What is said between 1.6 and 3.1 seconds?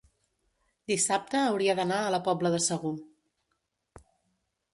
d'anar a la Pobla de Segur.